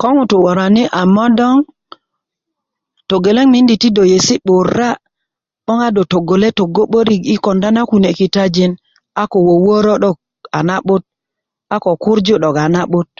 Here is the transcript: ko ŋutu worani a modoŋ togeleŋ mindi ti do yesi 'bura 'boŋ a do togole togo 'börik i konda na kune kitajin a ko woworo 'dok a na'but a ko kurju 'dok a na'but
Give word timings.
ko 0.00 0.06
ŋutu 0.14 0.36
worani 0.44 0.82
a 1.00 1.02
modoŋ 1.14 1.56
togeleŋ 3.08 3.46
mindi 3.52 3.74
ti 3.82 3.88
do 3.96 4.02
yesi 4.12 4.34
'bura 4.40 4.90
'boŋ 5.64 5.78
a 5.86 5.88
do 5.94 6.02
togole 6.12 6.48
togo 6.58 6.82
'börik 6.88 7.22
i 7.34 7.36
konda 7.44 7.68
na 7.72 7.82
kune 7.88 8.10
kitajin 8.18 8.72
a 9.20 9.22
ko 9.30 9.38
woworo 9.46 9.94
'dok 10.02 10.16
a 10.58 10.60
na'but 10.68 11.02
a 11.74 11.76
ko 11.84 11.90
kurju 12.02 12.34
'dok 12.38 12.56
a 12.64 12.66
na'but 12.74 13.10